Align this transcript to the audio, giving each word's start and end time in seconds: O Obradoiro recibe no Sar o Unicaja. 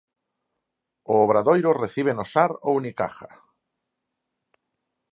O 1.11 1.13
Obradoiro 1.25 1.71
recibe 1.83 2.11
no 2.15 2.25
Sar 2.33 2.51
o 2.67 2.69
Unicaja. 2.79 3.29